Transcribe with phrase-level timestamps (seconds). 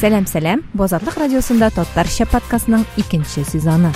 [0.00, 3.92] сәлем сәлем бу азатлык радиосунда татарча подкастының икенче сезоны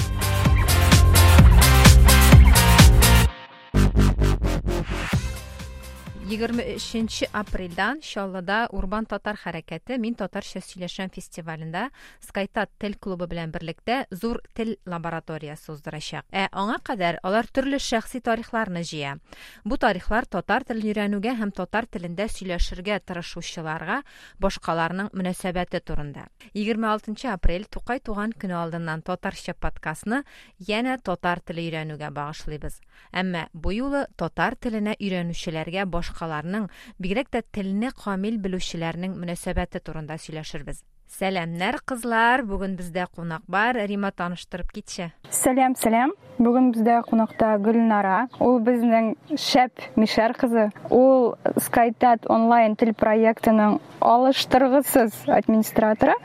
[6.31, 11.89] Егерме өченче апрельдан чаллыда урбан татар хәрәкәте мин татарча сөйләшәм фестивалендә
[12.23, 18.21] скайта тел клубы белән берлектә зур тел лабораториясы уздырачак ә аңа кадәр алар төрле шәхси
[18.23, 19.17] тарихларны җыя
[19.65, 23.99] бу тарихлар татар телен өйрәнүгә һәм татар телендә сөйләшергә тырышучыларга
[24.39, 30.23] башкаларның мөнәсәбәте турында егерме алтынчы апрель тукай туган көне алдыннан татарча подкастны
[30.69, 32.79] янә татар теле өйрәнүгә багышлыйбыз
[33.11, 36.69] әмма бу юлы татар теленә өйрәнүчеләргә башка башкаларның
[37.01, 40.83] бигрәк тә телне камил белүчеләрнең мөнәсәбәте турында сөйләшербез.
[41.11, 43.75] Сәламнәр кызлар бүген бездә кунак бар.
[43.75, 45.09] Рима таныштырып китче.
[45.29, 48.29] Сәлам сәлам бүген бездә кунакта гөлнара.
[48.39, 50.69] Ул безнең шәп мишәр кызы.
[50.89, 56.15] Ул скайтат онлайн тел проектының алыштыргысыз администраторы.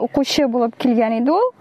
[0.00, 1.52] Укучы булып килгән иде ул.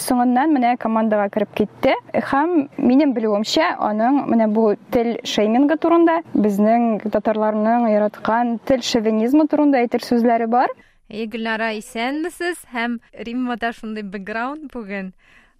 [0.00, 1.96] соңыннан менә командага кереп китте
[2.30, 9.82] һәм минем белүемчә аның менә бу тел шеймингы турында безнең татарларның яраткан тел шовинизмы турында
[9.82, 10.72] әйтер сүзләре бар
[11.12, 12.62] Эй, Гөлнара, исәнмесез?
[12.72, 12.94] Һәм
[13.26, 15.10] Риммада шундый бэкграунд бүген.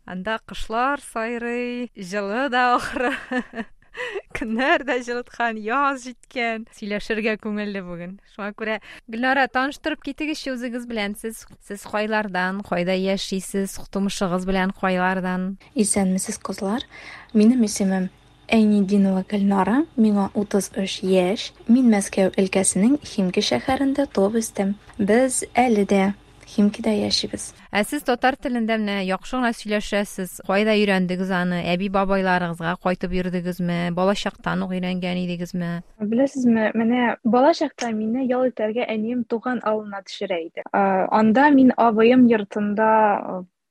[0.09, 3.12] Анда кышлар сайрый, җылы да ахры.
[4.37, 6.67] көннәр дә җылыткан яз җиткән.
[6.77, 8.17] Сөйләшергә күңелле бүген.
[8.35, 8.79] Шуңа күрә
[9.12, 11.19] гөлнара таныштырып китегезче үзегез белән.
[11.21, 13.77] Сез сез кайлардан кайда яшисез?
[13.93, 15.55] Тумышыгыз белән кайлардан.
[15.75, 16.87] Исәнмесез кызлар.
[17.35, 18.11] Минем исемем
[18.53, 21.53] Әйнидинова Гөлнара, миңа 33 яшь.
[21.73, 24.75] Мин Мәскәү өлкәсенең Химки шәһәрендә туып үстем.
[24.98, 26.03] Без әле дә
[26.53, 30.41] химкида яшибез ә сез татар телендә менә яхшы гына сөйләшәсез.
[30.47, 31.62] Кайда өйрәндегез аны?
[31.72, 33.78] Әби бабайларыгызга кайтып йөрдегезме?
[33.97, 35.70] Бала чактан ук өйрәнгән идегезме?
[35.98, 40.67] Беләсезме менә бала чакта мине ял итәргә әнием туган авылына төшерә иде.
[40.73, 42.91] Анда мин абыем йортында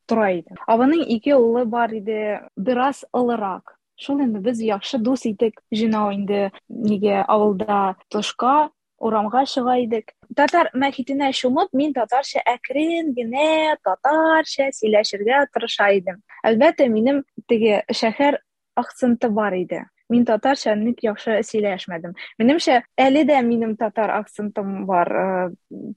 [0.10, 3.78] тора идем абының ике улы бар иде бераз ылырак.
[4.02, 8.72] Шул инде без яхшы дус идек жинау инде неге авылда тышка.
[9.02, 16.88] Урамга чыга идек татар мәхитенә чумып мин татарча әкрен генә татарча сөйләшергә тырыша идем әлбәттә
[16.90, 18.40] минем теге шәһәр
[18.76, 19.86] акценты бар иде.
[20.12, 22.18] Мин татарча ник яхшы сөйләшмәдем?
[22.40, 25.08] Минемчә әле дә минем татар акцентым бар.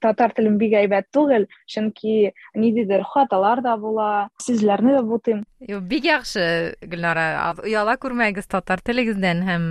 [0.00, 5.42] Татар телем бик әйбәт түгел чөнки ниндидер хаталар да була сүзләрне дә бутыйм.
[5.90, 7.56] Бик яхшы гөлнара.
[7.64, 9.66] Ояла күрмәгез татар телегездән һәм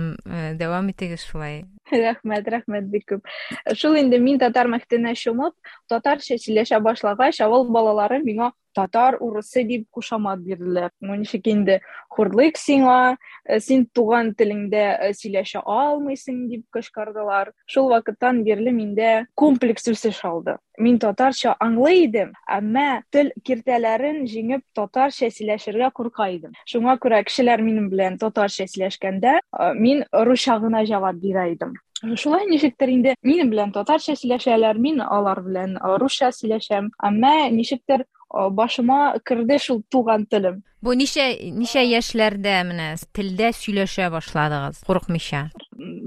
[0.60, 1.62] дәвам итегез шулай.
[1.91, 8.21] рәхмәт рәхмәт бик күп шул инде мин татар мәктәбенә чумып татарча сөйләшә башлагач авыл балалары
[8.25, 10.90] миңа татар урысы дип кушамат бирделәр.
[11.00, 11.80] Ну ничек инде
[12.10, 13.16] хурлык сиңа
[13.60, 17.52] син туган телеңдә сөйләшә алмыйсың дип кычкырдылар.
[17.66, 20.56] Шул вакыттан бирле комплекс үсеш алды.
[20.78, 26.52] Мин татарча аңлый идем әмма тел киртәләрен җиңеп татарча сөйләшергә курка идем.
[26.66, 29.38] Шуңа күрә кешеләр минем белән татарча сөйләшкәндә
[29.78, 31.74] мин русча гына җавап бирә идем.
[32.16, 36.90] Шулай ничектер инде минем белән татарча сөйләшәләр мин алар белән русча сөйләшәм.
[36.98, 38.04] Әмма ничектер
[38.50, 41.24] башыма керде шул туган телем бу ничә
[41.56, 45.46] ничә яшьләрдә менә телдә сөйләшә башладыгыз курыкмыйча?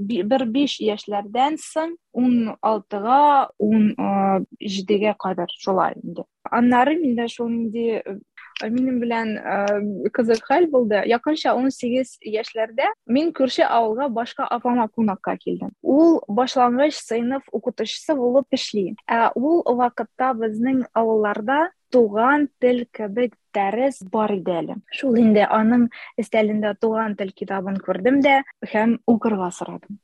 [0.08, 3.90] Бер биш яшьләрдән соң ун алтыга ун
[4.62, 6.24] җидегә кадәр шулай инде.
[6.48, 8.02] Аннары миндә шул нинди
[8.62, 9.34] минем белән
[10.14, 11.02] кызык хәл булды.
[11.10, 15.74] Якынча ун сигез яшьләрдә мин күрше авылга башка апама кунакка килдем.
[15.82, 18.94] Ул башлангыч сыйныф укытучысы булып эшли.
[19.10, 25.88] Ә ул вакытта безнең авылларда туган тел кебек дәрес бар иде әле шул инде аның
[26.22, 29.98] өстәлендә туган тел китабын күрдем дә һәм укырга сорадым.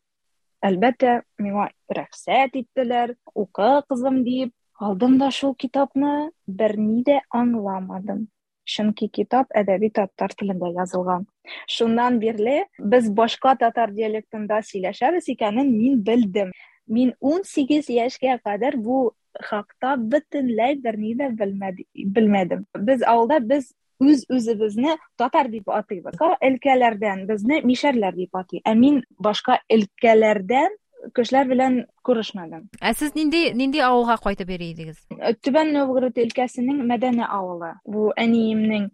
[0.65, 1.69] Әлбәттә миңа
[1.99, 8.28] рөхсәт иттеләр укы кызым дип алдым да шул китапны берни дә аңламадым.
[8.65, 11.27] Чөнки китап әдәби татар телендә язылган.
[11.69, 16.55] Шуннан бирле без башка татар диалектында сөйләшәбез икәнен мин белдем.
[16.87, 23.72] Мин ун сигез яшькә кадәр бу хакта бөтенләй берни дә белмәдем без авылда без
[24.03, 30.75] үз үзебезне татар дип атыйбыз өлкәләрдән безне мишәрләр дип атый ә мин башка өлкәләрдән
[31.15, 35.03] кешеләр белән күрешмәдем ә сез нинди нинди авылга кайтып йөри идегез
[35.45, 38.89] түбән новгород өлкәсенең мәдәни авылы бу әниемнең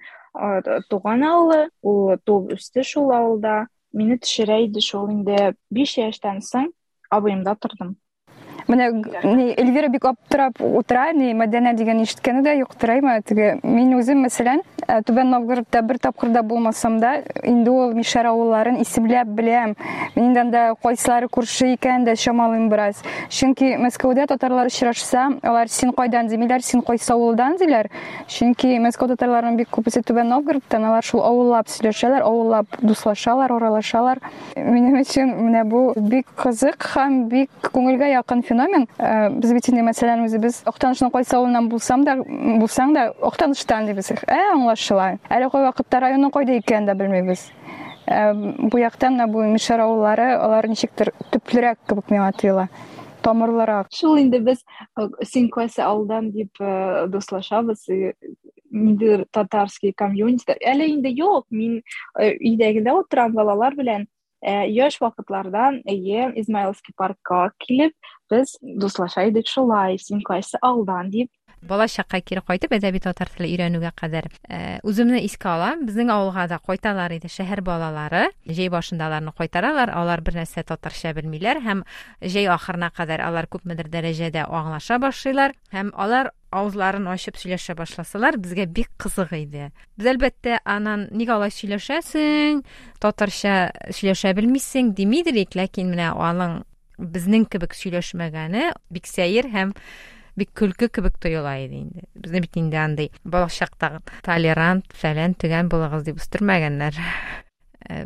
[0.90, 6.70] туган авылы ул туып үсте шул авылда мине төшерә иде шул инде биш яшьтән соң
[7.10, 7.96] абыемда тордым
[8.70, 8.90] менә
[9.58, 14.62] эльвира бик аптырап утыра ни мәдәнә дигән ишеткәне дә юктыраймы теге мин үзем мәсәлән
[15.06, 19.74] түбән новгородта бер тапкыр да булмасам да инде ул мишәр авылларын исемләп беләм
[20.16, 26.28] мин анда кайсылары күрше икән дә чамалыйм бераз чөнки мәскәүдә татарлар очрашса алар син кайдан
[26.30, 27.90] димиләр син кайсы авылдан диләр?
[28.30, 34.20] Чөнки мәскәү татарларының бик күпесе түбән новгородтан алар шул авыллап сөйләшәләр авыллап дуслашалар аралашалар
[34.56, 38.86] минем өчен менә бу бик кызык һәм бик күңелгә якын феномен
[39.40, 44.40] без бит инде мәсәлән үзебез актанышның кайсы авылыннан булсам да булсаң да актаныштан дибез ә
[44.52, 47.48] аңлашыла әле кайвакытта районның кайда икәнен дә белмибез
[48.06, 52.68] бу яктан менә бу мишәр авыллары алар ничектер төплерәк кебек миңа тоела
[53.22, 54.64] тамырлыраак шул инде без
[55.22, 56.60] син кайсы ауылдан дип
[57.12, 57.86] дуслашабыз
[58.70, 60.54] ниндидир татарский комьюнити.
[60.62, 61.80] Әле инде юк мин
[62.16, 64.06] өйдәгедә утырам балалар белән.
[64.85, 67.93] яшь вакытлардан эйе измайловский паркка килеп
[68.29, 71.29] без дуслаша идек шулай син кайсы ауылдан дип
[71.62, 74.30] бала чакка кире кайтып әдәби татар теле өйрәнүгә кадәр
[74.86, 80.22] үземне искә алам безнең авылга да кайталар иде шәһәр балалары җәй башында аларны кайтаралар алар
[80.24, 81.84] бер нәрсә татарча белмиләр һәм
[82.22, 85.54] җәй ахырына кадәр алар күпмедер дәрәҗәдә аңлаша башлыйлар.
[85.72, 89.70] Һәм алар авызларын ачып сөйләшә башласалар безгә бик кызык иде.
[89.96, 92.62] Без әлбәттә анан ник алай сөйләшәсең?
[93.02, 94.94] Татарча сөйләшә белмисең?
[94.94, 96.62] димидер ләкин менә аның
[96.98, 99.74] безнең кебек сөйләшмәгәне бик сәер һәм
[100.36, 105.70] бик көлке кебек тоела иде инде безне бит инде андай бала чакта толерант фәлән төгән
[105.72, 106.98] булыгыз дип үстермәгәннәр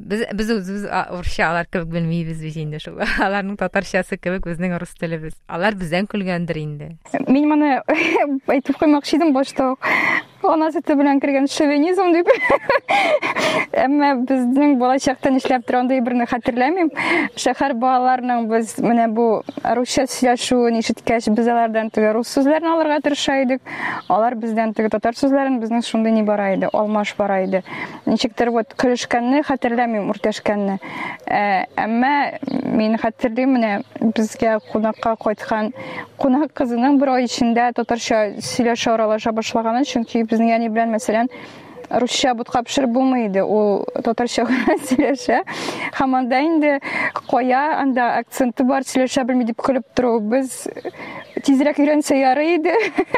[0.01, 3.01] без без үзебез урысча алар кебек белмибез бит инде шул.
[3.27, 6.91] Аларның татарчасы кебек безнең рус телебез алар бездән көлгәндер инде.
[7.29, 7.77] Мин моны
[8.49, 9.91] әйтеп куймакчы идем башта ук
[10.53, 12.29] ана сөте белән кергән шовинизм дип.
[13.85, 16.91] Әмма безнең балачакта нишләп торгандай берне хәтерләмим.
[17.41, 19.27] Шәһәр балаларының без менә бу
[19.77, 23.39] русча сөйләшүен ишеткәч без алардан теге рус сүзләрен алырга тырыша
[24.09, 27.63] алар бездән теге татар сүзләрен безнең шундый ни бара иде алмаш бара иде.
[28.05, 28.75] Вот
[29.75, 30.79] көлешкәнне хәтерләмим үртәшкәнне
[31.77, 32.39] әмма
[32.79, 33.73] мин хәтерлим менә
[34.15, 35.73] безгә кунакка кайткан
[36.19, 41.31] кунак кызының бер ай эчендә татарча сөйләшә аралаша башлаганын чөнки безнең әни белән мәсәлән
[42.01, 44.47] русча бутка пешереп булмый ул татарча
[44.89, 45.43] сөйләшә.
[45.99, 46.79] Һәм анда инде
[47.31, 50.67] кая анда акценты бар сөйләшә белми дип көлеп тору без
[51.45, 52.75] тизрәк өйрәнсә ярый иде.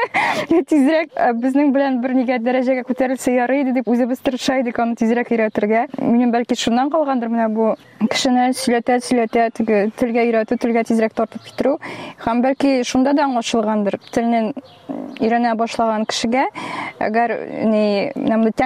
[0.69, 5.31] Тизрәк безнең белән бер нигә дәрәҗәгә күтәрелсә ярый иде дип үзебез тырыша идек аны тизрәк
[5.31, 5.85] өйрәтергә.
[6.01, 7.69] Минем бәлки шуннан калгандыр менә бу
[8.11, 11.77] кешене сөйләтә сөйләтә теге телгә өйрәтү телгә тизрәк тартып китерү.
[12.25, 13.99] Һәм бәлки шунда да аңлашылгандыр.
[14.11, 14.51] Телне
[15.21, 16.47] өйрәнә башлаган кешегә
[17.03, 17.33] әгәр
[17.71, 18.11] ни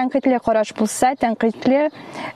[0.02, 1.88] тәнкыйтьле караш булса тәнкыйтьле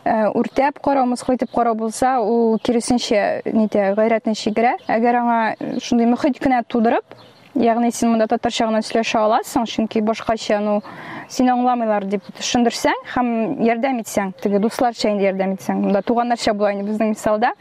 [0.07, 5.41] үртәп карау мыскыл итеп карау булса ул киресенчә нитә гайрәтне чигерә әгәр аңа
[5.83, 7.17] шундый мөхит кенә тудырып
[7.57, 10.81] ягъни син монда татарча гына сөйләшә аласың чөнки башкача ну
[11.29, 13.31] сине аңламыйлар дип төшендерсәң һәм
[13.65, 17.55] ярдәм итсәң теге дусларча инде ярдәм итсәң монда туганнарча була инде безнең мисалда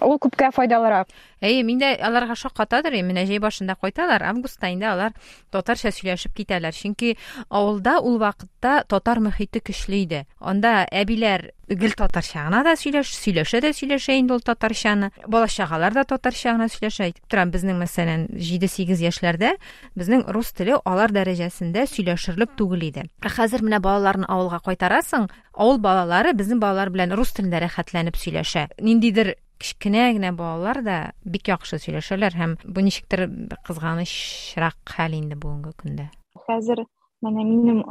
[0.00, 1.08] ул күпкә файдалырак.
[1.40, 5.12] Әйе мин дә аларга шаккатадыр менә җәй башында кайталар августта инде алар
[5.52, 6.72] татарча сөйләшеп китәләр.
[6.72, 7.16] Чөнки
[7.48, 10.24] авылда ул вакытта татар мөхите көчле иде.
[10.40, 15.10] Анда әбиләр гел татарча гына да сөйләш сөйләшә дә сөйләшә инде ул татарчаны.
[15.26, 17.10] Бала чагалар да татарча гына сөйләшә.
[17.10, 19.56] Әйтеп торам безнең мәсәлән җиде сигез яшьләрдә
[19.96, 23.08] безнең рус теле алар дәрәҗәсендә сөйләшерлек түгел иде.
[23.22, 28.68] Хәзер менә балаларны авылга кайтарасың авыл балалары безнең балалар белән рус телендә рәхәтләнеп сөйләшә.
[28.80, 33.26] Ниндидер кечкенә генә балалар да бик яхшы сөйләшәләр һәм бу ничектер
[33.66, 36.08] кызганычрак хәл инде бүгенге көндә.
[36.46, 36.84] Хәзер
[37.24, 37.82] менә минем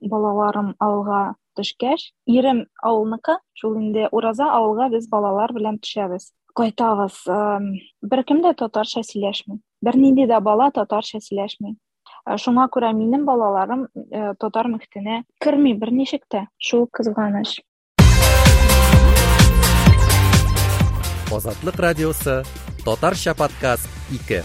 [0.00, 6.32] балаларым авылга төшкәч ирем авылныкы шул инде ураза авылга без балалар белән төшәбез.
[6.54, 7.24] Кайтабыз
[8.02, 11.76] беркем дә татарча сөйләшми бернинди дә бала татарча сөйләшми.
[12.40, 13.86] Шуңа күрә минем балаларым
[14.40, 17.58] татар мөхитенә керми берничек тә шул кызганыч.
[21.34, 22.44] Озатлык радиосы
[22.84, 24.42] татарча подкаст ике.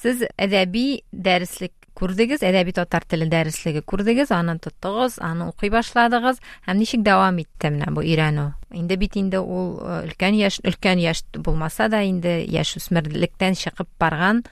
[0.00, 6.80] Сез әдәби дәреслек күрдегез әдәби татар теле дәреслеге күрдегез аны тоттыгыз аны укый башладыгыз һәм
[6.80, 8.48] ничек дәвам итте менә бу өйрәнү
[8.80, 14.42] инде бит инде ул өлкән яшь өлкән яшь булмаса да инде яшь үсмерлектән чыгып барган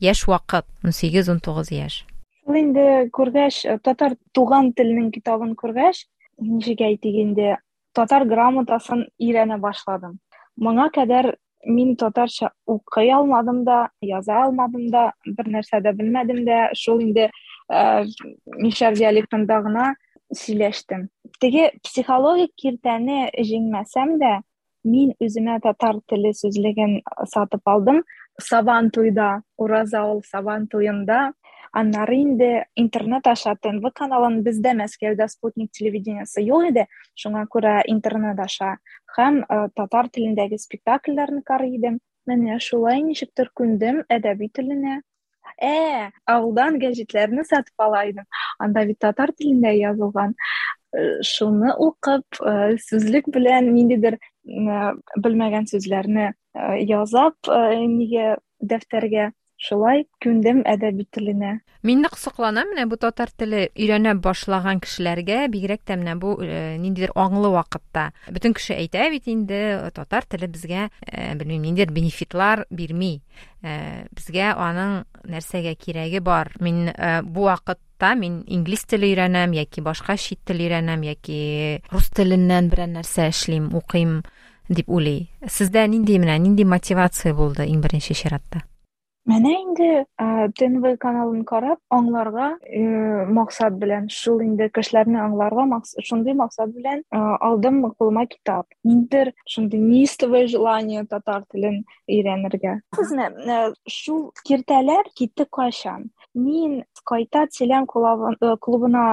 [0.00, 2.04] яшь вакыт ун сигез ун тугыз яшь
[2.44, 6.06] шул инде күргәч татар туган теленең китабын күргәч
[6.42, 7.56] ничек әйтик инде
[7.94, 10.18] татар грамотасын өйрәнә башладым.
[10.56, 11.34] Моңа кадәр
[11.66, 17.30] мин татарча укый алмадым да яза алмадым да бер нәрсә дә белмәдем дә шул инде
[17.70, 19.92] мишәр диалектында гына
[20.34, 21.08] сөйләштем
[21.42, 24.32] теге психологик киртәне җиңмәсәм дә
[24.86, 28.02] мин үземә татар теле сүзлеген сатып алдым.
[28.40, 30.04] Сабан туйда ураза
[31.72, 36.86] аннары инде интернет аша тнв каналын бездә мәскәүдә спутник телевидениесе юк иде
[37.16, 38.76] шуңа күрә интернет аша.
[39.16, 39.42] Һәм
[39.76, 41.78] татар телендәге спектакльләрне карый
[42.28, 45.00] менә шулай ничектер күндем әдәби теленә.
[45.62, 48.26] Ә ауылдан гәҗитләрне сатып ала идем
[48.58, 50.36] анда бит татар телендә язылган.
[51.24, 52.38] Шуны укып
[52.86, 56.32] сүзлек белән ниндидер белмәгән сүзләрне
[56.86, 59.30] язап нигә дәфтәргә
[59.62, 61.60] шулай күндем әдәби теленә.
[61.82, 67.10] Мин нык сокланам менә бу татар теле өйрәнә башлаган кешеләргә бигрәк тә менә бу ниндидер
[67.18, 68.12] аңлы вакытта.
[68.30, 70.88] Бөтен кеше әйтә бит инде татар теле безгә
[71.38, 73.20] белмим ниндидер бенефитлар бирми.
[73.62, 76.52] Безгә аның нәрсәгә кирәге бар.
[76.62, 76.90] Мин
[77.26, 82.94] бу вакытта мин инглиз теле өйрәнәм яки башка чит тел өйрәнәм яки рус теленнән берәр
[82.94, 84.20] нәрсә эшлим укыйм
[84.68, 85.30] дип уйлый.
[85.46, 88.62] Сездә нинди менә нинди мотивация булды иң беренче чиратта?
[89.30, 89.88] Менә инде
[90.58, 92.48] тнв каналын карап аңларга
[93.38, 95.66] максат белән шул инде кешеләрне аңларга
[96.08, 102.78] шундый максат белән алдым кулыма китап ниндидер шундый неистовое желание татар телен өйрәнергә
[103.88, 109.06] шул киртәләр китте кайчан мин кайта теләм клубына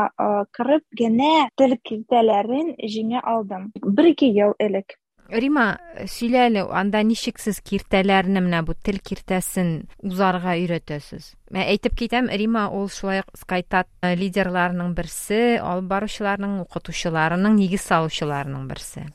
[0.55, 4.97] кереп генә тел киртәләрен җиңә алдым бер ике ел элек
[5.31, 5.65] рима
[6.09, 11.33] сөйлә әле анда ничек сез киртәләрне менә бу тел киртәсен узарга өйрәтәсез?
[11.51, 19.07] Мен әйтеп китәм рима ул шулай скайтат лидерларының берсе алып баручыларның укытучыларының нигез салучыларының берсе.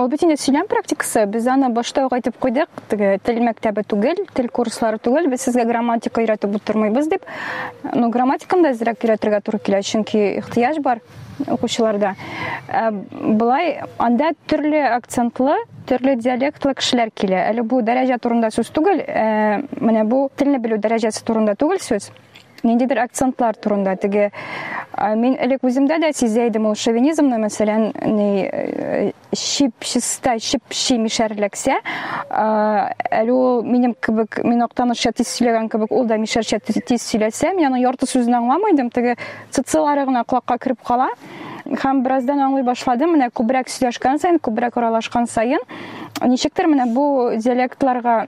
[0.00, 0.36] Ул бит инде
[0.68, 5.28] практикасы без аны башта ук әйтеп куйдык теге түгел тел курслары түгел.
[5.30, 7.22] Без сезгә грамматика өйрәтеп утырмыйбыз дип
[7.94, 11.00] ну грамматиканы да әзрәк өйрәтергә туры килә чөнки ихтыяҗ бар
[11.46, 12.14] укучыларда
[13.10, 19.02] былай анда төрле акцентлы төрле диалектлы кешеләр килә әле бу дәрәҗә турында сүз түгел
[19.80, 22.10] менә бу телне белү дәрәҗәсе турында түгел сүз
[22.62, 23.96] ниндидер акцентлар турында?
[24.00, 24.30] Теге
[25.16, 31.76] мин элек үземдә дә сизә идем ул шовинизмны мәсәлән ни шип чиста шип ши мишәрләксә
[32.30, 37.68] әле ул минем кебек мин актанышча тиз сөйләгән кебек ул да мишәрчә тиз сөйләсә мин
[37.70, 38.88] аның ярты сүзен аңламый идем.
[38.90, 39.16] Теге
[39.50, 41.10] цицилары гына колакка кереп кала.
[41.66, 43.16] Һәм бераздан аңлый башладым.
[43.16, 45.60] Менә күбрәк сөйләшкән саен күбрәк аралашкан саен
[46.24, 48.26] ничектер менә бу диалектларга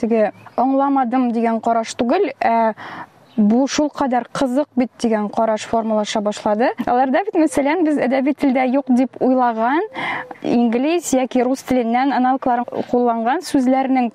[0.00, 2.30] теге аңламадым дигән караш түгел
[3.38, 6.72] бу шул кадәр кызык бит дигән караш формалаша башлады.
[6.86, 9.80] Аларда бит мәсәлән без әдәби телдә юк дип уйлаган
[10.42, 14.10] инглиз яки рус теленнән аналогларын кулланган сүзләрнең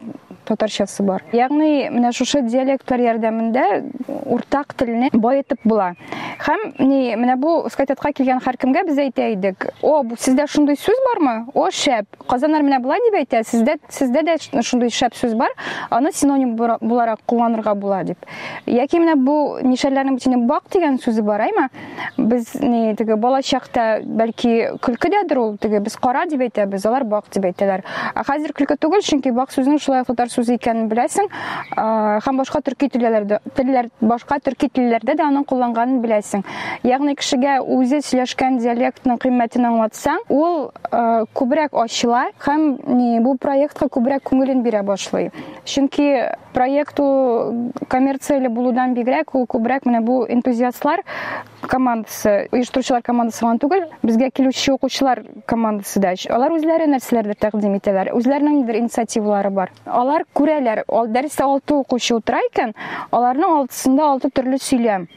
[0.48, 1.24] татарчасы бар.
[1.34, 3.66] Ягъни менә шушы диалектлар ярдәмендә
[4.08, 5.94] уртак телне баетып була.
[6.44, 9.70] Һәм ни менә бу скайтатка килгән һәркемгә без әйтә идек.
[9.82, 11.36] О бу сездә шундый сүз бармы?
[11.54, 15.54] О шәп казаннар менә болай дип әйтә сездә сездә дә шундый шәп сүз бар
[15.94, 18.18] аны синоним буларак кулланырга була дип
[18.66, 21.68] яки менә бу мишәрләрнең битенә бак дигән сүзе бар әйме
[22.18, 27.30] без ни теге бала чакта бәлки көлкедәдер ул теге без кара дип әйтәбез алар бак
[27.34, 27.84] дип әйтәләр.
[28.16, 31.30] Ә хәзер көлке түгел чөнки бак сүзнең шулай татар сүзе икәнен беләсең
[32.25, 36.44] һәм башка төрки телләрдә телләр башка төрки телләрдә дә аның кулланганын беләсең.
[36.84, 40.70] Ягъни кешегә үзе сөйләшкән диалектның кыйммәтен аңлатсаң ул
[41.38, 42.68] күбрәк ачыла һәм
[43.24, 45.32] бу проектка күбрәк күңелен бирә башлый.
[45.66, 46.10] Чөнки
[46.54, 47.00] проект
[47.90, 51.04] коммерцияле булудан бигрәк ул күбрәк менә бу энтузиастлар
[51.63, 56.13] командасы оештыручылар командасы гына түгел безгә килүче укучылар командасы да.
[56.30, 58.12] Алар үзләре нәрсәләрдер тәкъдим итәләр?
[58.18, 59.72] Үзләренең инициативалары бар.
[59.86, 62.74] Алар күрәләр дәрестә алты укучы утыра икән
[63.12, 65.08] аларның алтысында алты төрле сөйләм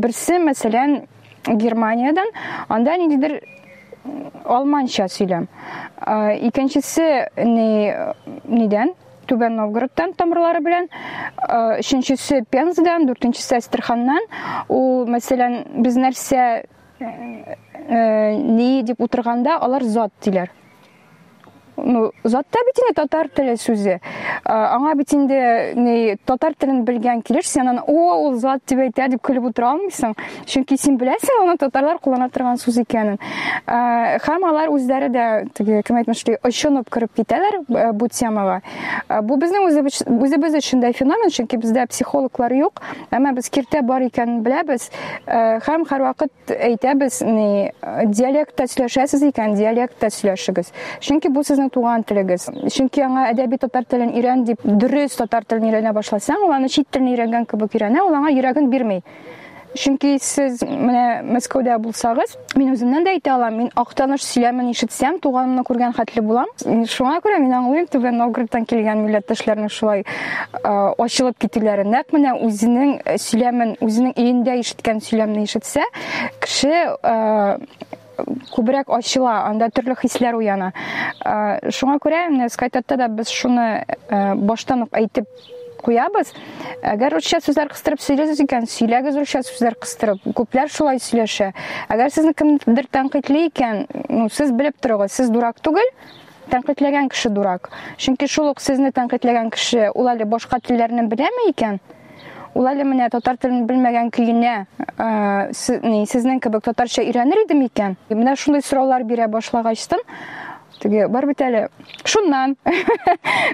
[0.00, 1.02] берсе мәсәлән
[1.46, 2.32] германиядан
[2.68, 3.40] анда ниндидер
[4.44, 5.48] алманча сөйләм
[6.48, 8.94] икенчесе нидән
[9.30, 10.88] түбән новгородтан тамырлары белән.
[11.78, 14.26] Өченчесе пензадан дүртенчесе астраханнан
[14.68, 16.46] ул мәсәлән без нәрсә
[17.00, 20.50] ни дип утырганда алар зат диләр.
[21.84, 23.98] Ну затта бит инде татар теле сүзе
[24.44, 25.40] аңа бит инде
[25.76, 29.72] ни татар телен белгән килеш сен аны о ул зат дип әйтә дип көлеп утыра
[29.74, 33.18] алмыйсың чөнки син беләсең аны татарлар куллана торган сүз икәнен
[33.66, 38.60] һәм алар үзләре дә теге кем әйтмешли очынып кереп китәләр бу темага
[39.26, 42.80] бу безнең үзебез өчен дә феномен чөнки бездә психологлар юк.
[43.14, 44.88] Әмма без киртә бар икәнен беләбез
[45.26, 47.70] һәм һәрвакыт әйтәбез ни
[48.12, 50.72] диалектта сөйләшәсез икән диалектта сөйләшегез.
[51.04, 55.70] Чөнки бу сезнең туган телегез чөнки аңа әдәби татар телен өйрән дип дөрес татар телен
[55.70, 59.04] өйрәнә башласаң ул аны чит телне өйрәнгән кебек өйрәнә ул аңа йөрәген бирмәй
[59.78, 65.62] чөнки сез менә мәскәүдә булсагыз мин үземнән дә әйтә алам мин актаныш сөйләмен ишетсәм туганымны
[65.68, 66.50] күргән хәтле булам
[66.90, 70.02] шуңа күрә мин аңлыйм түбән новгородтан килгән милләттәшләрнең шулай
[70.64, 72.96] ачылып китүләрен нәкъ менә үзенең
[73.28, 75.86] сөйләмен үзенең өендә ишеткән сөйләмне ишетсә
[76.42, 76.74] кеше
[78.54, 80.72] күбрәк ачыла анда төрле хисләр уяна.
[81.70, 85.28] Шуңа күрә менә скайтатта да без шуны баштан ук әйтеп
[85.80, 86.32] куябыз.
[86.84, 90.26] Әгәр русча сүзләр кыстырып сөйләсез икән сөйләгез русча сүзләр кыстырып.
[90.36, 91.52] Күпләр шулай сөйләшә.
[91.92, 95.88] Әгәр сезне кемдер тәнкыйтьли икән ну сез белеп торыгыз сез дурак түгел
[96.50, 97.70] тәнкыйтьләгән кеше дурак.
[97.96, 101.80] Чөнки шул ук сезне тәнкыйтьләгән кеше ул әле башка телләрне беләме икән?
[102.54, 104.54] Ул әле менә татар телен белмәгән көенә
[105.54, 110.02] сезнең кебек татарча өйрәнер иде микән менә шундый сораулар бирә башлагачтын
[110.80, 111.66] теге бар бит әле
[112.04, 112.56] шуннан.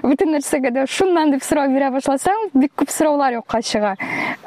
[0.03, 3.95] Бөтен нәрсәгә дә шуннан дип сорау бирә башласаң бик күп сораулар юкка чыга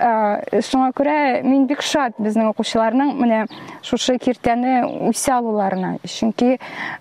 [0.00, 3.42] шуңа күрә мин бик шат безнең укучыларның менә
[3.84, 5.96] шушы киртәне үсә алуларына.
[6.08, 6.56] Чөнки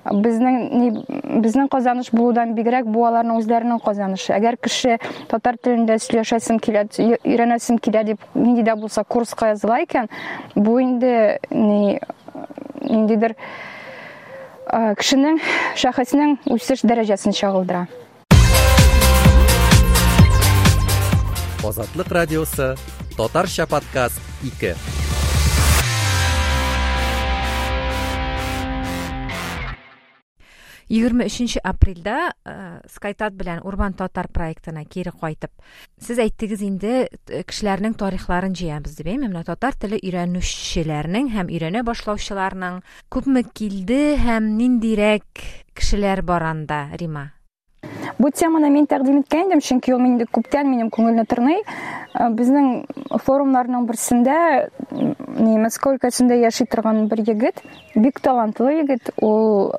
[0.06, 1.00] безнең
[1.44, 5.00] безнең казаныш булудан бигрәк бу аларның үзләренең казанышы әгәр кеше
[5.32, 10.10] татар телендә сөйләшәсем килә өйрәнәсем килә дип нинди дә булса курска языла икән
[10.56, 13.36] бу инде ниндидер
[14.70, 15.40] Э, кішінің
[15.82, 17.88] шахасының өсіш дәрежесін шағылдыра
[21.66, 22.76] азатлык радиосы
[23.18, 25.09] татарча подкаст 2
[30.90, 31.60] yigirma uchinchi
[32.90, 35.52] скайтат белән e, bilan Татар проектына кері geri qaytib
[36.02, 41.84] siz aytdingiz endi e, тарихларын tarixlarini jiyamiz deb e, mana Татар tili o'rganuvchilarning ham o'rgana
[41.86, 45.26] boshlovchilarning ko'pmi keldi ham nindirek
[45.76, 47.32] kishilar bor анда рима
[48.18, 51.62] бул теманы мен тәкъдим иткән идем чөнки ул мине күптән минем күңелне тырный
[52.36, 52.68] безнең
[53.24, 54.40] форумларның берсендә
[54.92, 57.64] немец колкасында яши бер егет
[57.96, 59.72] бик талантлы егет ул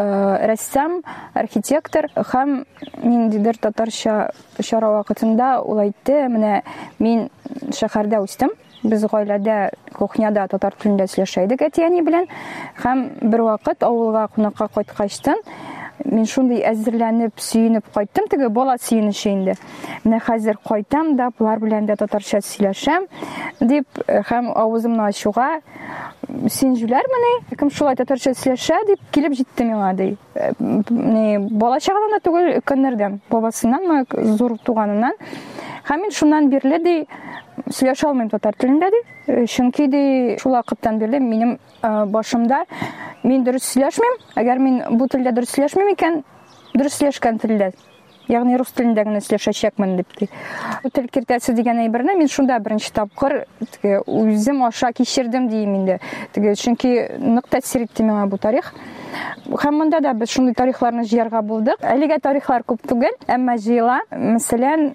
[0.00, 1.00] рәссам
[1.34, 2.62] архитектор һәм
[3.02, 4.30] ниндидер татарча
[4.62, 6.60] чара вакытында ул әйтте менә
[6.98, 7.28] мин
[7.76, 9.58] шәһәрдә үстем без гаиләдә
[9.96, 12.30] кухняда татар телендә сөйләшә идек әти әни белән
[12.80, 15.42] һәм бер вакыт авылга кунакка кайткачтан
[16.04, 19.54] мин шундый әзерләнеп сөенеп кайттым теге бала сөенече инде
[20.04, 23.06] менә хәзер кайтам да болар белән дә татарча сөйләшәм
[23.60, 25.50] дип һәм авызымны ачуга
[26.48, 30.10] син җүләрмени кем шулай татарча сөйләшә дип килеп җитте миңа ди.
[31.50, 34.06] Бала чагыннан да түгел өлкәннәрдән бабасыннан
[34.38, 35.18] зур туганыннан.
[35.88, 36.96] Һәм мин шуннан бирле ди
[37.68, 39.02] сөйләшә алмыйм татар телендә ди.
[39.46, 40.02] Чөнки ди
[40.40, 42.64] шул вакыттан бирле минем башымда
[43.22, 46.22] мин дөрес сөйләшмим әгәр мин бу телдә дөрес сөйләшмим икән
[46.74, 47.72] дөрес сөйләшкән телдә
[48.30, 50.28] ягъни рус телендә генә дип ди
[50.94, 55.98] тел киртәсе дигән әйберне мин шунда беренче тапкыр теге үзем аша кичердем дим инде
[56.32, 58.72] теге чөнки нык тәэсир итте миңа бу тарих.
[59.50, 64.92] Һәм монда да без шундый тарихларны җыярга булдык әлегә тарихлар күп түгел әмма җыела мәсәлән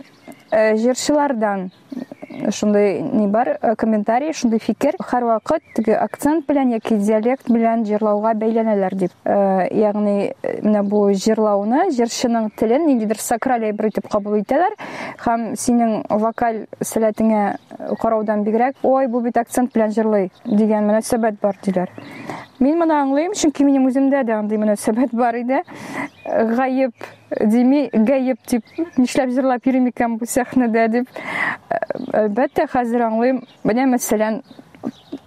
[0.51, 1.71] җырчылардан
[2.48, 4.95] ушундай не бар э, комментарий ушундай фикер.
[5.12, 11.89] Ар убакыт тиги акцент менен яки диалект менен жырлауга бейлөнөлөр деп яғни мына бул жырлауны
[11.95, 14.76] жырчынын тилин эмнедир сакраль эйбир деп кабыл этелер
[15.24, 17.43] һәм синең вокаль сәләтеңә
[18.02, 21.91] караудан бигрәк ой бу бит акцент менен жырлый деген мөнәсәбәт бар диләр.
[22.60, 25.62] Мин моны аңлыйм чөнки минем үземдә дә андый мөнәсәбәт бар иде
[26.26, 27.08] гаеп
[27.39, 28.63] дими гаеп дип
[28.98, 31.24] нишләп җырлап йөрим икән бу сәхнәдә дип
[32.13, 34.41] әлбәттә хәзер аңлыйм менә мәсәлән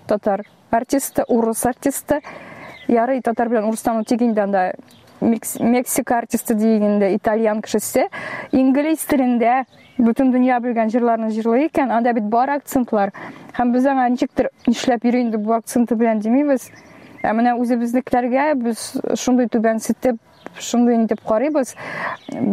[0.09, 2.21] татар артисты урыс артисты.
[2.89, 4.73] Ярый татар белән урыстан тик инде анда
[5.21, 8.07] мексика артисты дигәндә итальян кешесе
[8.53, 9.65] инглиз телендә
[9.99, 13.13] бөтен дөнья белгән җырларны җырлый икән анда бит бар акцентлар.
[13.59, 16.71] Һәм без аңа ничектер нишләп йөри инде бу акценты белән димибез
[17.23, 20.19] ә менә үзебезнекеләргә без шундый түбәнсетеп
[20.59, 21.75] шундый итеп карыйбыз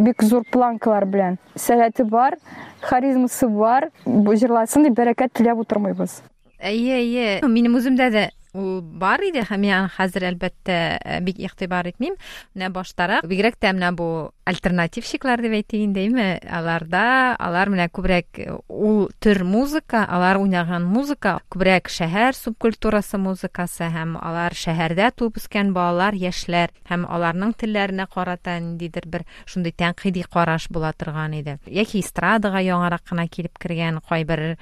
[0.06, 2.36] бик зур планкалар белән сәләте бар
[2.82, 6.20] харизмасы бар җырласын дип бәрәкәт теләп утырмыйбыз
[6.58, 8.26] әйе әйе минем үземдә дә
[8.56, 10.78] ул бар иде һәм мин хәзер әлбәттә
[11.26, 12.16] бик игътибар итмим
[12.54, 14.08] менә баштарак бигрәк тә менә бу
[14.46, 16.06] альтернативщиклар дип әйтик инде
[16.46, 24.16] аларда алар менә күбрәк ул төр музыка алар уйнаган музыка күбрәк шәһәр субкультурасы музыкасы һәм
[24.22, 30.68] алар шәһәрдә туып үскән балалар яшьләр һәм аларның телләренә карата ниндидер бер шундый тәнкыйди караш
[30.70, 31.58] була торган иде.
[31.66, 34.56] Яки эстрадага яңарак кына килеп кергән кайбер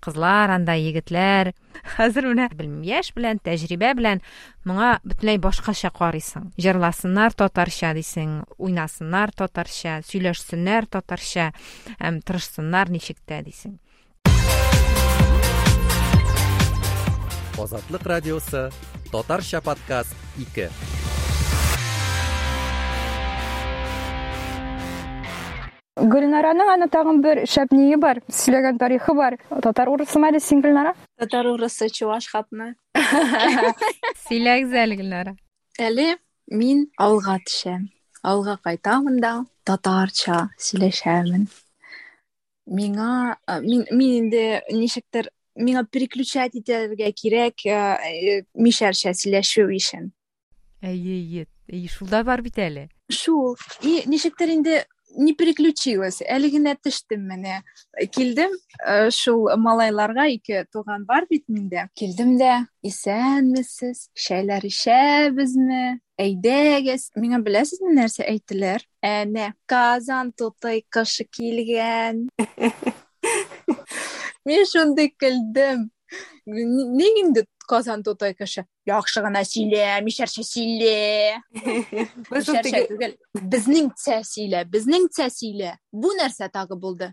[0.00, 1.52] кызлар анда егетләр.
[1.96, 4.22] Хәзер менә белмим яшь белән тәҗрибә белән
[4.68, 6.52] моңа бөтенләй башкача карыйсың.
[6.62, 11.50] Җырласыннар татарча дисең уйнасыннар татарча сөйләшсеннәр татарча
[11.98, 13.78] һәм тырышсыннар ничек тә дисең.
[17.62, 18.70] Азатлык радиосы
[19.12, 20.70] татарча подкаст 2
[26.02, 29.36] гөлнараның аны тагын бер шәп ниге бар сөйләгән тарихы бар.
[29.62, 30.94] Татар урысымы әле син гөлнара?
[31.22, 32.72] Татар урысы чуваш хатны
[34.26, 35.34] сөйләгез әле гөлнара
[35.78, 36.06] әле
[36.50, 37.84] мин авылга төшәм
[38.22, 39.34] авылга кайтамын да
[39.68, 41.46] татарча сөйләшәмен
[42.78, 43.12] миңа
[43.68, 47.68] мин мин инде ничектер миңа переключать итәргә кирәк
[48.66, 50.10] мишәрчә сөйләшү өчен
[50.82, 53.56] әйе әйе әйе шулда бар бит әле шул.
[53.82, 56.20] И ничектер инде не переключилась.
[56.22, 57.60] Әле генә төштем менә
[58.14, 58.54] килдем
[59.14, 61.88] шул малайларга ике туган бар бит миндә.
[61.98, 64.08] Килдем дә исәнмесез?
[64.14, 66.00] Чәйләр эчәбезме?
[66.22, 67.10] Әйдәгез!
[67.18, 72.28] Миңа беләсезме нәрсә әйттеләр әнә казан тутай кышы килгән
[74.46, 75.90] мин шундый көлдем.
[76.46, 81.40] Ник инде казан тутай кеше яхшы гына сөйлә мишәрчә сөйлә
[82.34, 83.16] мишәрчә түгел.
[83.54, 87.12] Безнеңчә сөйлә безнеңчә сөйлә бу нәрсә тагы булды?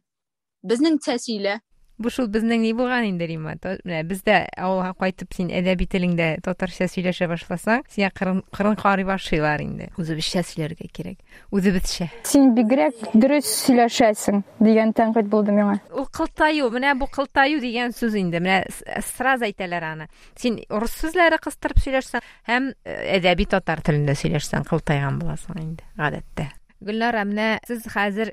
[0.64, 1.60] Безнеңчә сөйлә
[2.00, 6.88] бу шул безнең ни булган инде рима менә бездә авылга кайтып син әдәби телеңдә татарча
[6.92, 9.90] сөйләшә башласаң сиңа кырын кырын карый башлыйлар инде.
[10.00, 11.20] Үзебезчә сөйләргә кирәк.
[11.52, 12.10] Үзебезчә.
[12.24, 15.80] Син бигрәк дөрес сөйләшәсең дигән тәнкыйть булды миңа.
[15.92, 18.40] Ул кылтаю менә бу кылтаю дигән сүз инде.
[18.40, 18.64] Менә
[19.06, 20.10] сразу әйтәләр аны.
[20.40, 26.50] Син урыс сүзләре кыстырып сөйләшсәң һәм әдәби татар телендә сөйләшсәң кылтайган буласың инде гадәттә.
[26.80, 28.32] Гөлнара менә сез хәзер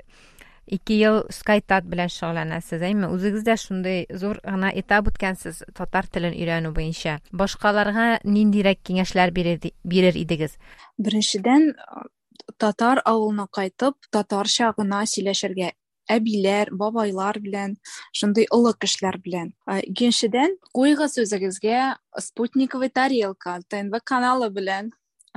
[0.67, 6.35] ике ел скайтат белән шөгыльләнәсез әйме үзегез дә шундый зур гына этап үткәнсез татар телен
[6.35, 10.57] өйрәнү буенча башкаларга ниндирәк киңәшләр бирер идегез
[10.97, 11.73] беренчедән
[12.61, 15.73] татар авылына кайтып татарча гына сөйләшергә
[16.11, 17.75] әбиләр бабайлар белән
[18.15, 19.51] шундый олы кешеләр белән
[19.91, 21.81] икенчедән куйгыз үзегезгә
[22.27, 24.91] спутниковый тарелка тнв каналы белән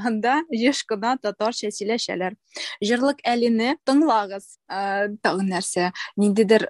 [0.06, 2.36] анда еш кына татарча сөйләшәләр
[2.84, 4.46] җырлык әлине тыңлагыз
[5.22, 6.66] тагын нәрсә ниндидер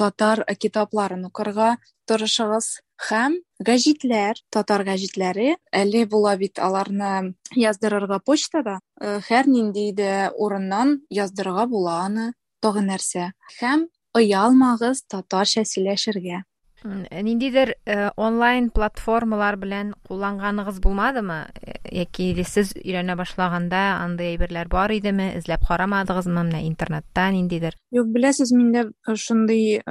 [0.00, 1.76] татар китапларын укырга
[2.10, 2.68] тырышыгыз
[3.08, 8.78] һәм гәҗитләр татар гәҗитләре әле була бит аларны яздырырга почтада.
[9.00, 12.30] Һәр нинди дә урыннан яздырырга була аны
[12.62, 16.42] тагын нәрсә һәм оялмагыз татарча сөйләшергә
[16.84, 17.74] ниндидер
[18.16, 21.38] онлайн платформалар белән кулланганыгыз булмадымы?
[21.90, 25.32] Яки сез өйрәнә башлаганда андай әйберләр бар идеме?
[25.38, 26.42] Эзләп карамадыгызмы?
[26.42, 27.76] Менә интернетта ниндидер.
[27.94, 29.82] Юк беләсез миндә шундый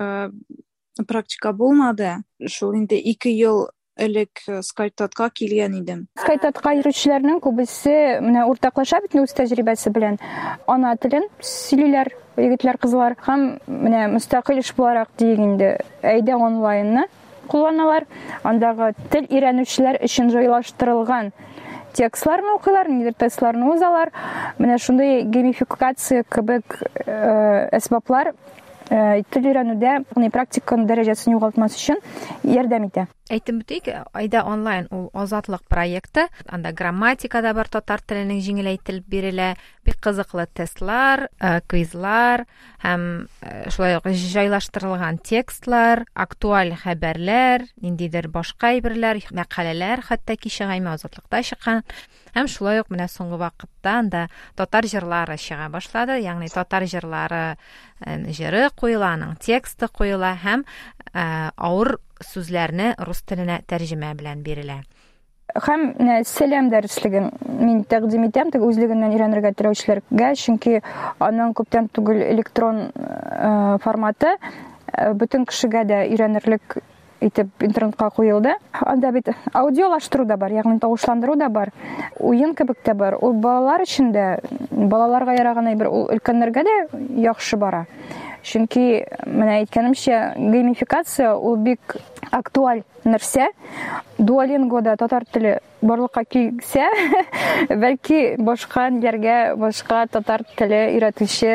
[1.08, 2.18] практика булмады.
[2.48, 3.70] Шул инде ике ел
[4.02, 6.06] элек скайтатка килгән идем.
[6.20, 9.92] Скайтатка йөрүчеләрнең күбесе менә уртаклаша бит үз тәҗрибәсе
[10.68, 15.78] ана телен сөйлиләр егетләр кызлар һәм менә мөстәкыйль эш буларак диек инде.
[16.02, 17.06] Әйдә онлайнны
[17.48, 18.08] кулланалар.
[18.44, 21.32] Андагы тел өйрәнүчеләр өчен җайлаштырылган
[21.94, 24.12] текстларны укыйлар нидер тестларны узалар.
[24.58, 28.34] Менә шундый геймификация кебек әсбаплар
[28.92, 29.94] тел өйрәнүдә
[30.34, 32.02] практиканың дәрәҗәсен югалтмас өчен
[32.44, 33.06] ярдәм итә.
[33.32, 36.26] Әйтеп үтик айда онлайн ул азатлык проекты.
[36.52, 39.54] Анда грамматика да бар татар теленең җиңеләйтелеп бирелә.
[39.88, 41.30] Бик кызыклы тестлар
[41.72, 42.44] квизлар
[42.84, 43.06] һәм
[43.72, 51.86] шулай ук җайлаштырылган текстлар актуаль хәбәрләр ниндидер башка әйберләр мәкаләләр хәтта кичегайме азатлыкта чыккан.
[52.36, 56.20] Һәм шулай ук менә соңгы вакытта анда татар җырлары чыга башлады.
[56.22, 57.58] Ягъни татар җырлары
[58.32, 60.66] җыры куела аның тексты куела һәм
[61.14, 64.82] авыр сүзләрне рус теленә тәрҗемә белән бирелә.
[65.52, 65.82] Һәм
[66.24, 67.26] сәлам дәреслеген
[67.60, 70.78] мин тәкъдим итәм теге үзлегеннән өйрәнергә теләүчеләргә чөнки
[71.20, 72.86] аның күптән түгел электрон
[73.84, 74.38] форматы
[75.20, 76.78] бөтен кешегә дә өйрәнерлек
[77.22, 81.72] итеп интернетка куелды анда бит аудиолаштыру да бар ягъни тавышландыру да бар
[82.20, 83.18] уен кебек тә бар.
[83.22, 84.40] Ул балалар өчен дә
[84.72, 86.78] балаларга яраган әйбер ул өлкәннәргә дә
[87.22, 87.86] яхшы бара.
[88.44, 91.98] Чөнки менә әйткәнемчә геймификация ул бик
[92.32, 93.48] актуаль нәрсә
[94.18, 96.88] дуалингода татар теле барлыкка килсә
[97.84, 101.54] бәлки башка ниләргә башка татар теле өйрәтүче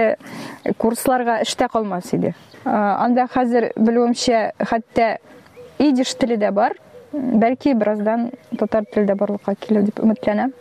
[0.79, 5.16] курсларга эштә калмас иде анда хәзер белүемчә хәтта
[5.78, 6.76] идиш теле дә бар
[7.12, 8.84] бәлки бераздан татар
[9.14, 10.52] барлыкка килер дип өметләнәм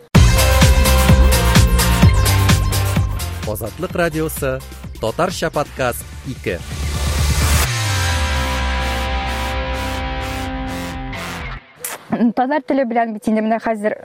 [3.48, 4.58] азатлык радиосы
[5.00, 6.58] татарча подкаст 2
[12.36, 13.96] татар теле белән бит инде менә хәзер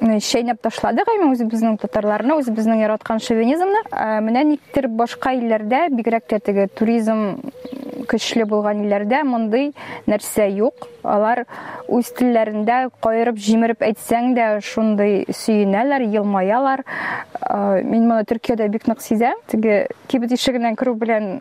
[0.00, 3.80] чәйнәп ташладык әйме үзебезнең татарларны үзебезнең яраткан шовинизмны.
[4.22, 7.40] Менә никтер башка илләрдә бигрәк тә теге туризм
[8.08, 9.72] көчле булган илләрдә мондый
[10.06, 10.88] нәрсә юк.
[11.06, 11.44] Алар
[11.92, 16.84] үз телләрендә кайырып җимереп әйтсәң дә шундый сөенәләр елмаялар.
[17.84, 21.40] Мин моны төркиядә бик нык сизәм теге кибет ишегеннән керү белән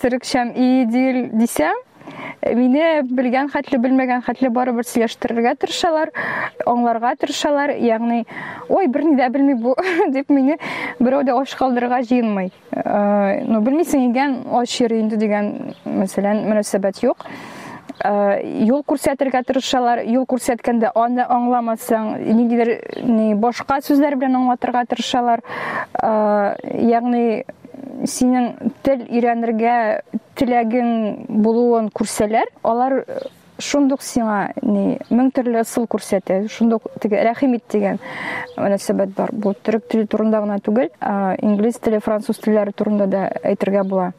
[0.00, 1.76] терекчәм идил дисәм
[2.56, 6.12] мине белгән хәтле белмәгән хәтле барыбер сөйләштерергә тырышалар
[6.66, 7.74] аңларга тырышалар.
[7.76, 8.24] Ягъни
[8.68, 9.74] ой берни дә белми бу
[10.14, 10.58] дип мине
[11.00, 12.52] берәү дә аш калдырырга җыенмый.
[13.46, 17.26] Ну белмисең икән аш йөри инде дигән мәсәлән мөнәсәбәт юк.
[18.00, 22.70] Юл күрсәтергә тырышалар юл күрсәткәндә аны аңламасаң ниндидер
[23.42, 25.42] башка сүзләр белән аңлатырга тырышалар.
[26.00, 27.42] Ягъни
[28.08, 29.76] синең тел өйрәнергә
[30.40, 30.90] теләгең
[31.44, 33.02] булуын күрсәләр алар
[33.60, 38.00] шундук сиңа ни мең төрле ысул күрсәтә шундук теге рәхим ит дигән
[38.56, 39.32] мөнәсәбәт бар.
[39.32, 40.90] Бу төрек теле турында гына түгел
[41.44, 44.10] инглиз теле француз телләре турында да әйтергә була.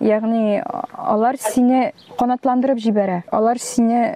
[0.00, 0.60] Ягъни
[0.94, 3.22] алар сине канатландырып җибәрә.
[3.34, 4.14] Алар сине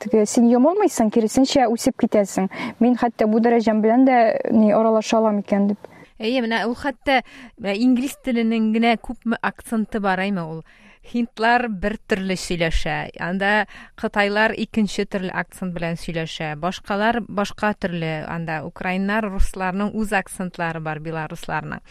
[0.00, 2.50] теге син йомылмыйсың киресенчә үсеп китәсең.
[2.80, 4.18] Мин хәтта бу дәрәҗәм белән дә
[4.52, 5.88] ни аралаша алам икән дип.
[6.20, 7.22] Әйе менә ул хәтта
[7.58, 10.62] инглиз теленең генә күпме акценты бар ул?
[11.10, 12.96] Һиндлар бер төрле сөйләшә.
[13.20, 13.66] Анда
[13.98, 16.52] кытайлар икенче төрле акцент белән сөйләшә.
[16.62, 18.22] Башкалар башка төрле.
[18.30, 21.82] Анда украиннар русларның үз акцентлары бар белорусларның.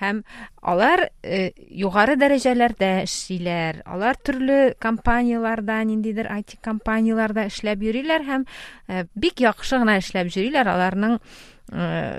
[0.00, 0.24] Һәм
[0.62, 3.82] алар э, югары дәрәҗәләрдә эшлиләр.
[3.84, 8.46] Алар төрле компанияларда ниндидер IT компанияларда эшләп йөриләр һәм
[8.88, 10.72] э, бик яхшы гына эшләп йөриләр.
[10.74, 11.18] Аларның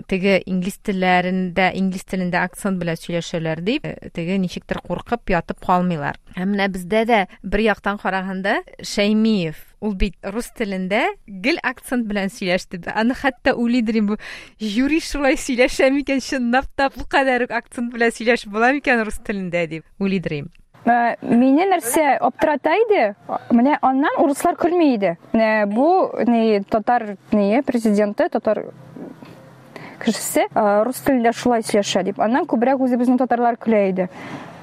[0.10, 6.18] теге инглиз телләрендә инглиз телендә акцент белән сөйләшәләр дип э, теге ничектер куркып ятып калмыйлар.
[6.36, 12.34] Һәм менә бездә дә бер яктан караганда шәймиев ул бит рус телендә гел акцент белән
[12.34, 14.18] сөйләште аны хәтта уйлыйдыр бу
[14.60, 19.68] жюри шулай сөйләшә микән чынлап та бу кадәр акцент белән сөйләшеп була микән рус телендә
[19.70, 23.06] дип уйлыйдыр э, Мине нәрсә аптырата иде,
[23.50, 25.16] менә аннан урыслар көлми иде.
[25.34, 26.10] Менә бу
[26.70, 27.16] татар
[27.66, 28.68] президенты, татар
[30.02, 34.10] кешесе рус телендә шулай сөйләшә дип аннан күбрәк үзебезнең татарлар көлә иде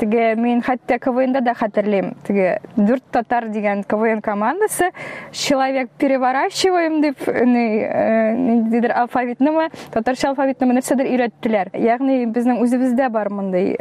[0.03, 4.91] теге мин хәтта квнда да хәтерлим теге дүрт татар дигән квн командасы
[5.31, 13.77] человек переворачиваем дип ниндидер алфавитнымы татарча алфавитнымы нәрсәдер өйрәттеләр ягъни безнең үзебездә бар мондый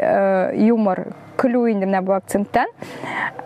[0.68, 1.08] юмор
[1.42, 2.70] көлү инде менә бу акценттан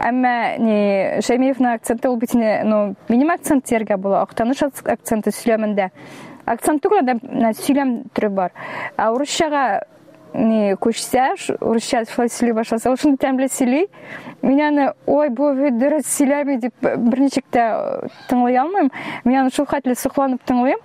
[0.04, 0.78] әмма ни
[1.24, 5.92] шәймиевның акценты ул бит ну минем акцент дияргә була актаныш акценты сөйләмендә
[6.46, 7.18] акцент түгел да
[7.54, 8.56] сөйлем түрі бар.
[8.98, 9.66] А орысшаға
[10.36, 11.30] не көшсә
[11.62, 13.86] орысша шулай сөйлей башласа шундый тәмле сөйли
[14.42, 17.64] мин аны ой бу бит дөрес сөйләми дип берничек тә
[18.30, 18.92] тыңлый алмыйм
[19.24, 20.82] мин аны шул хәтле сокланып тыңлыйм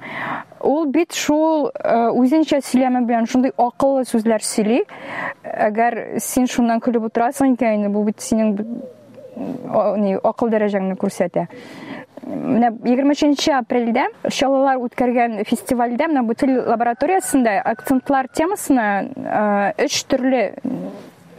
[0.71, 1.71] ул бит шул
[2.23, 4.85] үзенчә сөйләме белән шундый акыллы сүзләр сөйли
[5.43, 8.57] әгәр син шуннан көлеп утырасың икән бу бит синең
[10.23, 11.49] акыл дәрәҗәңне күрсәтә
[12.27, 18.87] менә егерме өченче апрельдә чаллылар үткәргән фестивальдә менә бу тел лабораториясында акцентлар темасына
[19.81, 20.43] өч төрле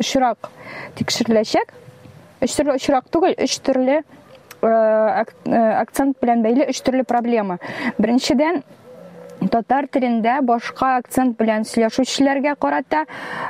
[0.02, 0.50] очрак
[0.98, 1.74] тикшереләчәк
[2.41, 4.02] өч төрле очрак түгел өч төрле
[4.62, 7.58] акцент белән бәйле өч төрле проблема.
[7.98, 8.62] Беренчедән
[9.50, 13.06] татар телендә башка акцент белән сөйләшүчеләргә карата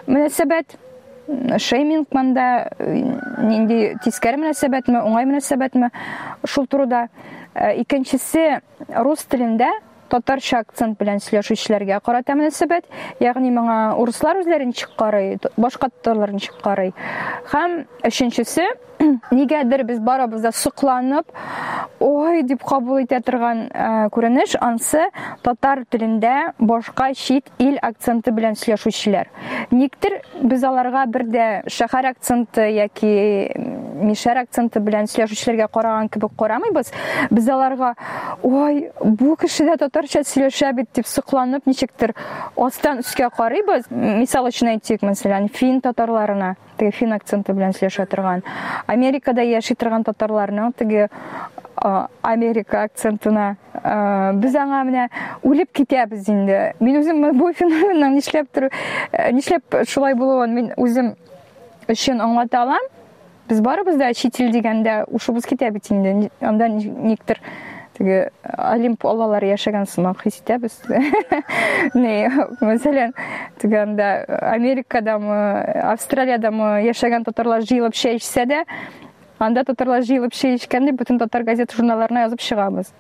[0.08, 0.78] мөнәсәбәт
[1.28, 2.48] шейминг мында
[2.80, 5.92] нинди тискәре мөнәсәбәтме уңай мөнәсәбәтме
[6.46, 7.08] шул турыда.
[7.56, 8.62] Икенчесе
[8.96, 9.70] рус телендә
[10.12, 12.88] татарча акцент белән сөйләшүчеләргә карата мөнәсәбәт
[13.24, 16.94] ягъни моңа урыслар үзләре ничек карый башка татарлар ничек карый
[17.52, 18.68] һәм өченчесе
[19.32, 21.32] нигәдер без барыбыз да сокланып
[22.00, 22.44] ой!
[22.44, 23.68] дип кабул итә торган
[24.14, 25.08] күренеш ансы
[25.46, 29.30] татар телендә башка чит ил акценты белән сөйләшүчеләр
[29.72, 33.12] никтер без аларга бер дә шәһәр акценты яки
[34.02, 36.92] мишәр акценты белән сөйләшүчеләргә караган кебек карамыйбыз.
[37.32, 37.94] Без аларга
[38.44, 40.90] ой бу кеше дә татарча сөйләшә бит!
[40.96, 42.16] дип сокланып ничектер
[42.58, 43.88] астан өскә карыйбыз.
[43.92, 48.44] Мисал өчен әйтик мәсәлән фин татарларына теге фин акценты белән сөйләшә торган.
[48.94, 51.08] Америкада яши торган татарларның теге
[52.22, 53.56] америка акцентына
[54.44, 55.08] без аңа менә
[55.48, 58.70] үлеп китәбез инде мин үзем бу феноменның нишләп тор
[59.34, 61.16] нишләп шулай булуын мин үзем
[61.90, 62.92] өчен аңлата алам
[63.50, 67.42] без барыбыз да чит ил дигәндә ушыбыз китә бит инде анда никтер
[68.02, 70.80] теге олимп аллалары яшәгән сымак хис итәбез
[71.94, 72.16] не
[72.62, 73.14] мәсәлән
[73.62, 74.10] теге анда
[74.56, 75.38] америкадамы
[75.94, 78.64] австралиядамы яшәгән татарлар җыелып чәй эчсә дә
[79.42, 82.92] анда татарлар җыелып чәй эчкән дип бөтен татар газета журналларына язып чыгабыз.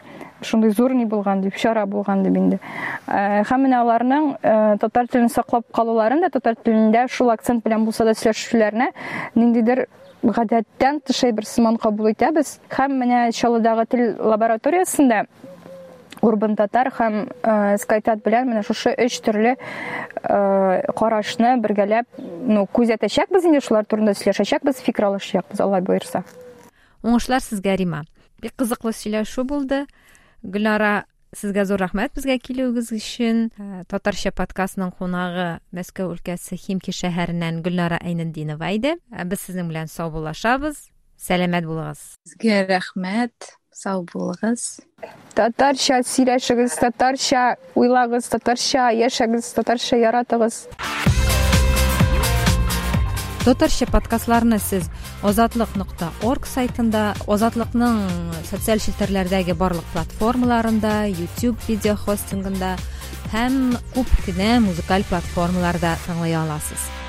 [0.41, 2.57] Шундай зур ни булган дип чара булган дип инде.
[3.05, 4.31] Һәм менә аларның
[4.81, 8.89] татар телен саклап калуларын да татар телендә шул акцент белән булса да сөйләшүләренә
[9.35, 9.85] ниндидер
[10.23, 14.03] гадәттән тыш бер сыман кабул итәбез һәм менә чаллыдагы тел
[14.33, 15.23] лабораториясында
[16.21, 17.23] урбан татар һәм
[17.81, 19.55] скайтат белән менә шушы өч төрле
[20.21, 26.23] карашны бергәләп ну күзәтәчәкбез инде шулар турында сөйләшәчәкбез фикер алышачакбыз алла боерса
[27.03, 28.03] уңышлар сезгә рима.
[28.41, 29.85] Бик кызыклы сөйләшү булды.
[30.41, 31.05] Гөлнара
[31.35, 33.45] сезгә зур рәхмәт безгә килүегез өчен
[33.91, 38.97] татарча подкастның кунагы мәскәү өлкәсе химки шәһәреннән гөлнара әйнетдинова иде
[39.31, 40.89] без сезнең белән саубуллашабыз
[41.21, 44.81] сәламәт булыгыз сезгә рәхмәт сау булыгыз
[45.37, 47.45] татарча сөйләшегез татарча
[47.79, 50.65] уйлагыз татарча яшәгез татарча яратыгыз
[53.41, 54.85] татарча подкастларны сез
[55.25, 57.97] озатлык нокта орг сайтында озатлыкның
[58.45, 62.75] социаль челтәрләрдәге барлык платформаларында youtube видео хостингында
[63.33, 63.61] һәм
[63.95, 67.00] күп кенә музыкаль платформаларда тыңлый аласыз.